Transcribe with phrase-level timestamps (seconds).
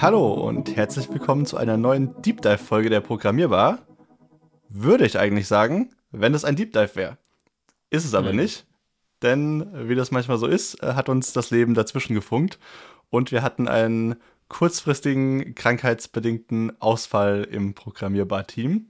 [0.00, 3.86] Hallo und herzlich willkommen zu einer neuen Deep Dive Folge der Programmierbar.
[4.68, 7.18] Würde ich eigentlich sagen, wenn es ein Deep Dive wäre.
[7.90, 8.38] Ist es aber mhm.
[8.38, 8.66] nicht,
[9.22, 12.58] denn wie das manchmal so ist, äh, hat uns das Leben dazwischen gefunkt
[13.10, 14.16] und wir hatten einen
[14.48, 18.88] kurzfristigen krankheitsbedingten Ausfall im Programmierbar-Team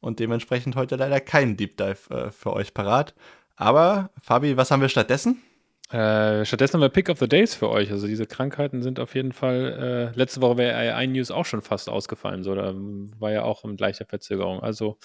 [0.00, 3.14] und dementsprechend heute leider kein Deep Dive äh, für euch parat.
[3.56, 5.42] Aber Fabi, was haben wir stattdessen?
[5.90, 7.90] Äh, stattdessen haben wir Pick of the Days für euch.
[7.92, 10.12] Also diese Krankheiten sind auf jeden Fall.
[10.14, 12.42] Äh, letzte Woche wäre AI News auch schon fast ausgefallen.
[12.42, 14.60] So, da war ja auch in gleicher Verzögerung.
[14.60, 14.98] Also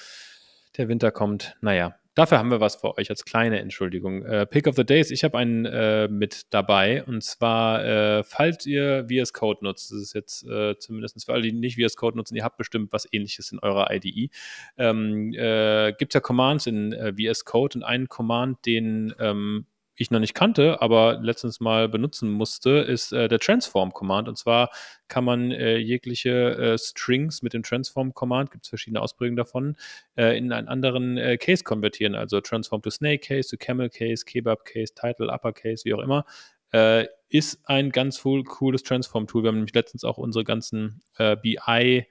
[0.77, 1.55] der Winter kommt.
[1.62, 4.26] Naja, Dafür haben wir was für euch als kleine Entschuldigung.
[4.26, 8.66] Äh, Pick of the Days, ich habe einen äh, mit dabei und zwar, äh, falls
[8.66, 12.18] ihr VS Code nutzt, das ist jetzt äh, zumindest für alle, die nicht VS Code
[12.18, 14.30] nutzen, ihr habt bestimmt was ähnliches in eurer IDE,
[14.78, 19.66] ähm, äh, gibt es ja Commands in äh, VS Code und einen Command, den ähm,
[19.95, 24.27] ich noch nicht kannte, aber letztens mal benutzen musste, ist äh, der Transform-Command.
[24.27, 24.71] Und zwar
[25.07, 29.76] kann man äh, jegliche äh, Strings mit dem Transform-Command, gibt es verschiedene Ausprägungen davon,
[30.16, 32.16] äh, in einen anderen äh, Case konvertieren.
[32.16, 36.01] Also Transform to Snake Case, to Camel Case, Kebab Case, Title, Upper Case, wie auch
[36.01, 36.26] immer.
[36.71, 39.44] Äh, ist ein ganz cool, cooles Transform-Tool.
[39.44, 42.05] Wir haben nämlich letztens auch unsere ganzen BI-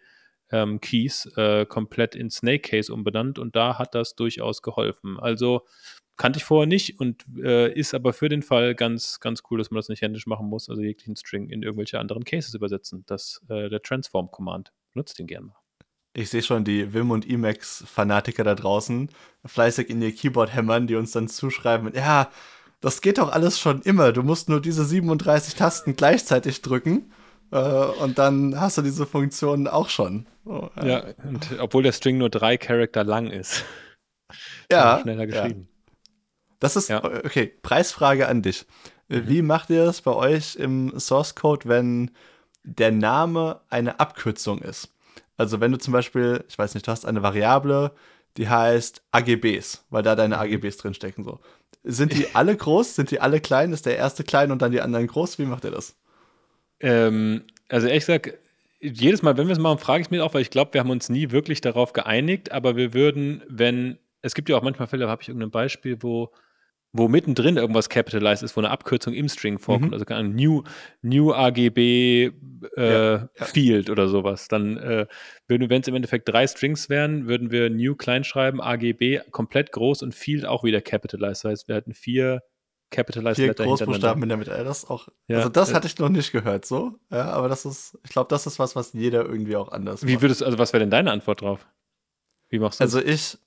[0.52, 1.30] ähm, Keys
[1.68, 5.20] komplett in Snake Case umbenannt und da hat das durchaus geholfen.
[5.20, 5.66] Also
[6.20, 9.70] Kannte ich vorher nicht und äh, ist aber für den Fall ganz, ganz cool, dass
[9.70, 13.04] man das nicht händisch machen muss, also jeglichen String in irgendwelche anderen Cases übersetzen.
[13.06, 14.70] Das, äh, der Transform-Command.
[14.92, 15.54] Nutzt den gerne mal.
[16.12, 19.08] Ich sehe schon die Wim und Emacs-Fanatiker da draußen
[19.46, 22.30] fleißig in ihr Keyboard hämmern, die uns dann zuschreiben, ja,
[22.82, 24.12] das geht doch alles schon immer.
[24.12, 27.10] Du musst nur diese 37 Tasten gleichzeitig drücken
[27.50, 30.26] äh, und dann hast du diese Funktion auch schon.
[30.44, 30.86] Oh, ja.
[30.86, 33.64] ja, und obwohl der String nur drei Charakter lang ist.
[34.70, 34.98] Ja.
[35.02, 35.68] Schneller geschrieben.
[35.72, 35.79] Ja.
[36.60, 37.02] Das ist, ja.
[37.02, 38.66] okay, Preisfrage an dich.
[39.08, 39.28] Mhm.
[39.28, 42.12] Wie macht ihr das bei euch im Source Code, wenn
[42.62, 44.92] der Name eine Abkürzung ist?
[45.36, 47.92] Also wenn du zum Beispiel, ich weiß nicht, du hast eine Variable,
[48.36, 50.42] die heißt AGBs, weil da deine mhm.
[50.42, 51.24] AGBs drinstecken.
[51.24, 51.40] So.
[51.82, 52.94] Sind die alle groß?
[52.94, 53.72] Sind die alle klein?
[53.72, 55.38] Ist der erste klein und dann die anderen groß?
[55.38, 55.96] Wie macht ihr das?
[56.80, 58.34] Ähm, also ehrlich gesagt,
[58.80, 60.90] jedes Mal, wenn wir es machen, frage ich mich auch, weil ich glaube, wir haben
[60.90, 65.04] uns nie wirklich darauf geeinigt, aber wir würden, wenn, es gibt ja auch manchmal Fälle,
[65.04, 66.30] da habe ich irgendein Beispiel, wo
[66.92, 69.92] wo mittendrin irgendwas capitalized ist, wo eine Abkürzung im String vorkommt, mhm.
[69.92, 70.64] also ein New,
[71.02, 72.32] New AGB äh,
[72.76, 73.44] ja, ja.
[73.44, 75.06] Field oder sowas, dann äh,
[75.46, 79.72] würden, wenn es im Endeffekt drei Strings wären, würden wir New klein schreiben, AGB komplett
[79.72, 81.44] groß und Field auch wieder capitalized.
[81.44, 82.42] Das heißt, wir hätten vier
[82.90, 84.50] capitalized vier Letter Großbuchstaben in der Mitte.
[84.64, 86.98] Das auch, ja, also das hatte ich noch nicht gehört, so.
[87.10, 90.20] Ja, aber das ist, ich glaube, das ist was, was jeder irgendwie auch anders Wie
[90.20, 91.66] würdest, also was wäre denn deine Antwort drauf?
[92.48, 93.38] Wie machst du Also ich,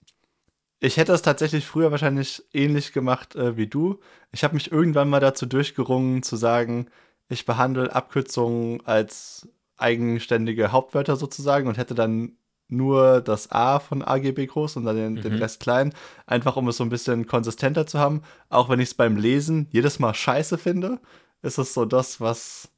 [0.83, 4.01] ich hätte es tatsächlich früher wahrscheinlich ähnlich gemacht äh, wie du.
[4.33, 6.87] Ich habe mich irgendwann mal dazu durchgerungen, zu sagen,
[7.29, 12.33] ich behandle Abkürzungen als eigenständige Hauptwörter sozusagen und hätte dann
[12.67, 15.21] nur das A von AGB groß und dann den, mhm.
[15.21, 15.93] den, Rest klein,
[16.25, 18.21] einfach um es so ein bisschen konsistenter zu haben.
[18.49, 20.99] Auch wenn ich es beim Lesen jedes Mal scheiße finde,
[21.41, 22.69] ist es so das, was.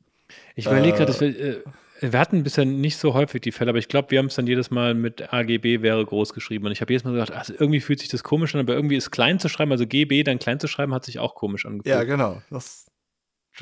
[0.56, 1.64] Ich überlege äh, gerade,
[2.02, 4.48] wir hatten bisher nicht so häufig die Fälle, aber ich glaube, wir haben es dann
[4.48, 6.66] jedes Mal mit AGB wäre groß geschrieben.
[6.66, 8.98] Und ich habe jedes Mal gedacht, also irgendwie fühlt sich das komisch an, aber irgendwie
[8.98, 11.96] ist klein zu schreiben, also GB dann klein zu schreiben, hat sich auch komisch angefühlt.
[11.96, 12.42] Ja, genau.
[12.50, 12.86] Das,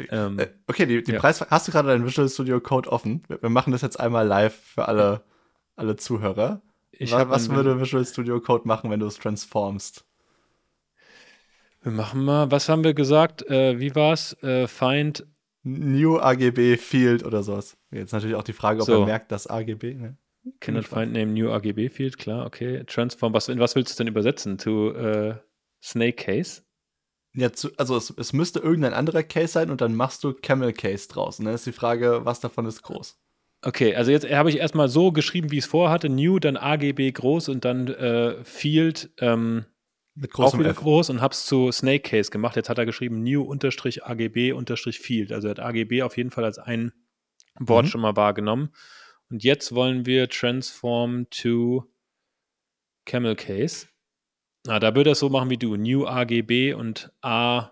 [0.09, 1.19] ähm, äh, okay, die, die ja.
[1.19, 1.41] Preis.
[1.41, 3.23] Hast du gerade deinen Visual Studio Code offen?
[3.27, 5.23] Wir, wir, machen das jetzt einmal live für alle,
[5.75, 6.61] alle Zuhörer.
[6.91, 10.05] Ich was, was würde Visual Studio Code machen, wenn du es transformst?
[11.81, 13.47] Wir machen mal, was haben wir gesagt?
[13.49, 14.41] Äh, wie es?
[14.41, 15.25] Äh, find
[15.63, 17.77] New AGB Field oder sowas.
[17.91, 18.99] Jetzt natürlich auch die Frage, ob so.
[18.99, 19.95] er merkt, dass AGB.
[19.95, 20.17] Ne?
[20.59, 22.83] Cannot find name New AGB Field, klar, okay.
[22.85, 24.57] Transform, was, in was willst du denn übersetzen?
[24.57, 25.35] To uh,
[25.81, 26.63] Snake Case?
[27.35, 30.73] Ja, zu, also es, es, müsste irgendein anderer Case sein und dann machst du Camel
[30.73, 31.39] Case draus.
[31.39, 33.17] Und dann ist die Frage, was davon ist groß.
[33.65, 36.09] Okay, also jetzt habe ich erstmal so geschrieben, wie ich es vorhatte.
[36.09, 39.65] New, dann AGB groß und dann äh, Field ähm,
[40.15, 40.77] mit großem auch wieder F.
[40.77, 42.55] groß und habe es zu Snake Case gemacht.
[42.55, 45.31] Jetzt hat er geschrieben new-agb-field.
[45.31, 46.93] Also er hat AGB auf jeden Fall als ein
[47.59, 47.89] Wort mhm.
[47.89, 48.73] schon mal wahrgenommen.
[49.29, 51.85] Und jetzt wollen wir transform to
[53.05, 53.87] Camel Case.
[54.65, 55.75] Na, da würde er es so machen wie du.
[55.75, 57.71] New AGB und A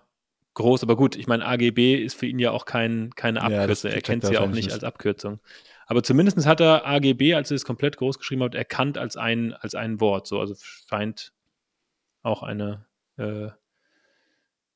[0.56, 0.84] groß.
[0.84, 3.92] Aber gut, ich meine, AGB ist für ihn ja auch kein, keine Abkürzung.
[3.92, 5.40] Ja, er kennt sie ja auch nicht, nicht als Abkürzung.
[5.86, 9.54] Aber zumindest hat er AGB, als er es komplett groß geschrieben hat, erkannt als ein,
[9.54, 10.28] als ein Wort.
[10.28, 10.56] So, also
[10.90, 11.34] scheint
[12.24, 12.86] auch eine,
[13.18, 13.50] äh,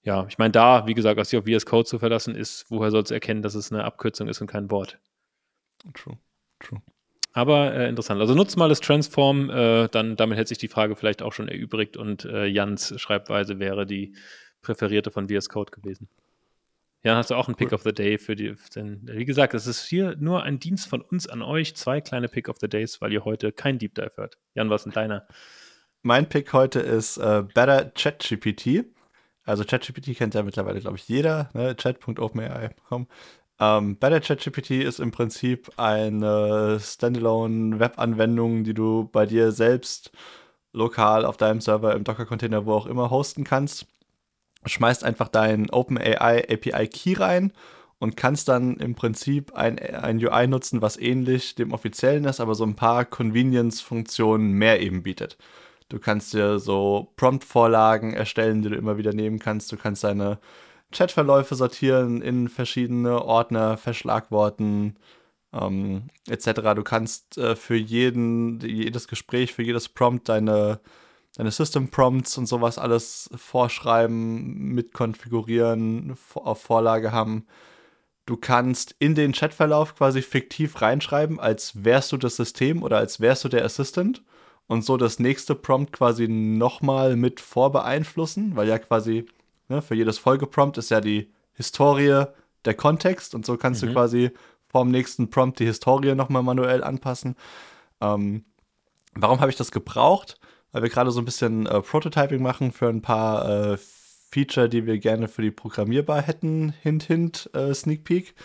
[0.03, 3.03] ja, ich meine, da, wie gesagt, sich auf VS Code zu verlassen, ist, woher soll
[3.03, 4.99] es erkennen, dass es eine Abkürzung ist und kein Wort?
[5.93, 6.17] True,
[6.59, 6.81] true.
[7.33, 8.21] Aber äh, interessant.
[8.21, 11.49] Also nutzt mal das Transform, äh, dann damit hätte sich die Frage vielleicht auch schon
[11.49, 14.15] erübrigt und äh, Jans Schreibweise wäre die
[14.61, 16.07] präferierte von VS Code gewesen.
[17.05, 18.55] Jan, hast du auch einen Pick of the Day für die.
[18.75, 21.75] Denn, wie gesagt, es ist hier nur ein Dienst von uns an euch.
[21.75, 24.39] Zwei kleine Pick of the Days, weil ihr heute kein Deep Dive hört.
[24.55, 25.27] Jan, was ist denn deiner?
[26.07, 28.85] Mein Pick heute ist äh, Better ChatGPT.
[29.43, 31.49] Also ChatGPT kennt ja mittlerweile, glaube ich, jeder.
[31.53, 31.75] Ne?
[31.75, 33.07] Chat.openai.com.
[33.59, 40.11] Ähm, Better ChatGPT ist im Prinzip eine Standalone-Web-Anwendung, die du bei dir selbst
[40.73, 43.87] lokal auf deinem Server im Docker-Container, wo auch immer, hosten kannst
[44.67, 47.51] schmeißt einfach deinen OpenAI API Key rein
[47.97, 52.53] und kannst dann im Prinzip ein, ein UI nutzen, was ähnlich dem offiziellen ist, aber
[52.53, 55.37] so ein paar Convenience-Funktionen mehr eben bietet.
[55.89, 59.71] Du kannst dir so Prompt-Vorlagen erstellen, die du immer wieder nehmen kannst.
[59.71, 60.39] Du kannst deine
[60.91, 64.97] Chatverläufe sortieren in verschiedene Ordner, verschlagworten,
[65.53, 66.73] ähm, etc.
[66.75, 70.79] Du kannst äh, für jeden, jedes Gespräch, für jedes Prompt deine
[71.37, 77.45] deine System Prompts und sowas alles vorschreiben, mitkonfigurieren, auf Vorlage haben.
[78.25, 83.19] Du kannst in den Chatverlauf quasi fiktiv reinschreiben, als wärst du das System oder als
[83.19, 84.23] wärst du der Assistant
[84.67, 89.25] und so das nächste Prompt quasi nochmal mit vorbeeinflussen, weil ja quasi
[89.69, 92.25] ne, für jedes Folgeprompt ist ja die Historie
[92.65, 93.87] der Kontext und so kannst mhm.
[93.87, 94.31] du quasi
[94.67, 97.35] vorm nächsten Prompt die Historie nochmal manuell anpassen.
[98.01, 98.43] Ähm,
[99.13, 100.39] warum habe ich das gebraucht?
[100.75, 104.85] weil wir gerade so ein bisschen äh, Prototyping machen für ein paar äh, Feature, die
[104.85, 106.73] wir gerne für die Programmierbar hätten.
[106.81, 108.35] Hint, hint, äh, Sneak Peek.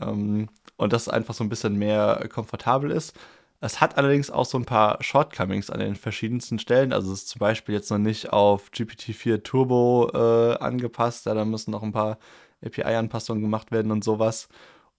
[0.00, 3.16] Ähm, und das einfach so ein bisschen mehr komfortabel ist.
[3.64, 6.92] Es hat allerdings auch so ein paar Shortcomings an den verschiedensten Stellen.
[6.92, 11.26] Also es ist zum Beispiel jetzt noch nicht auf GPT-4 Turbo äh, angepasst.
[11.26, 12.18] Ja, da müssen noch ein paar
[12.64, 14.48] API-Anpassungen gemacht werden und sowas.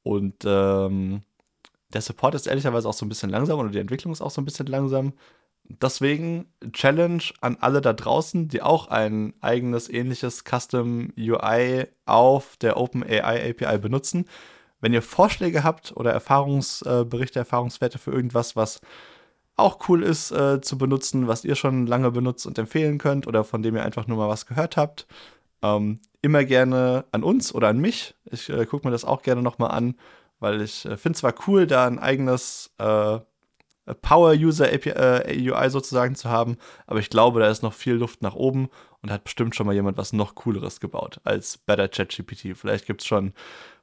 [0.01, 1.23] Und ähm,
[1.93, 4.39] der Support ist ehrlicherweise auch so ein bisschen langsam oder die Entwicklung ist auch so
[4.41, 5.11] ein bisschen langsam.
[5.65, 12.77] Deswegen Challenge an alle da draußen, die auch ein eigenes ähnliches Custom UI auf der
[12.77, 14.25] OpenAI API benutzen.
[14.83, 18.81] Wenn ihr Vorschläge habt oder Erfahrungsberichte, Erfahrungswerte für irgendwas, was
[19.55, 23.45] auch cool ist äh, zu benutzen, was ihr schon lange benutzt und empfehlen könnt oder
[23.45, 25.07] von dem ihr einfach nur mal was gehört habt,
[25.61, 28.13] ähm, immer gerne an uns oder an mich.
[28.29, 29.95] Ich äh, gucke mir das auch gerne nochmal an,
[30.41, 33.19] weil ich äh, finde zwar cool, da ein eigenes äh,
[34.01, 36.57] Power-User-UI äh, sozusagen zu haben.
[36.87, 38.67] Aber ich glaube, da ist noch viel Luft nach oben
[39.03, 42.57] und hat bestimmt schon mal jemand was noch cooleres gebaut als Better ChatGPT.
[42.57, 43.33] Vielleicht gibt es schon,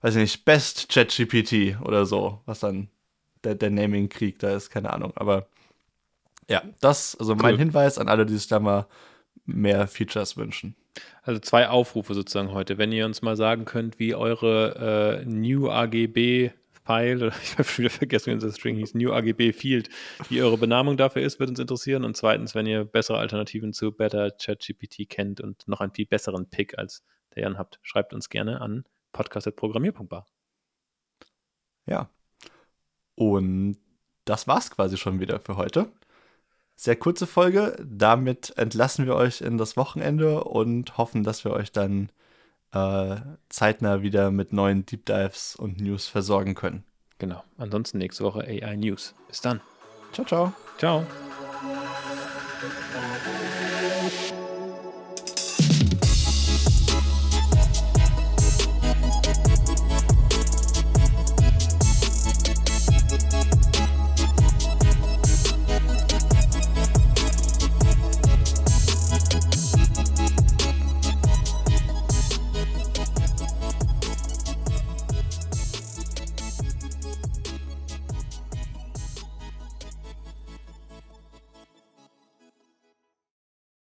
[0.00, 2.88] weiß ich nicht, Best ChatGPT oder so, was dann
[3.44, 5.12] der, der Naming-Krieg da ist, keine Ahnung.
[5.16, 5.46] Aber
[6.48, 7.42] ja, das, also cool.
[7.42, 8.86] mein Hinweis an alle, die sich da mal
[9.44, 10.74] mehr Features wünschen.
[11.22, 12.78] Also zwei Aufrufe sozusagen heute.
[12.78, 16.50] Wenn ihr uns mal sagen könnt, wie eure äh, New AGB
[16.90, 19.88] File, oder ich habe schon wieder vergessen, wie unser String hieß, New AGB Field,
[20.28, 22.04] wie eure Benamung dafür ist, würde uns interessieren.
[22.04, 26.50] Und zweitens, wenn ihr bessere Alternativen zu Better ChatGPT kennt und noch einen viel besseren
[26.50, 27.04] Pick als
[27.34, 30.26] der Jan habt, schreibt uns gerne an podcast.programmier.bar.
[31.86, 32.10] Ja.
[33.14, 33.78] Und
[34.24, 35.92] das war's quasi schon wieder für heute.
[36.74, 37.76] Sehr kurze Folge.
[37.84, 42.10] Damit entlassen wir euch in das Wochenende und hoffen, dass wir euch dann
[42.72, 43.16] äh,
[43.48, 46.84] zeitnah wieder mit neuen Deep Dives und News versorgen können.
[47.18, 47.44] Genau.
[47.58, 49.14] Ansonsten nächste Woche AI News.
[49.28, 49.60] Bis dann.
[50.12, 50.52] Ciao, ciao.
[50.78, 51.06] Ciao.